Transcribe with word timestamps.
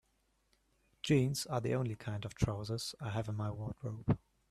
Jeans 1.03 1.45
are 1.45 1.61
the 1.61 1.75
only 1.75 1.95
kind 1.95 2.25
of 2.25 2.33
trousers 2.33 2.95
I 2.99 3.11
have 3.11 3.29
in 3.29 3.35
my 3.35 3.51
wardrobe. 3.51 4.17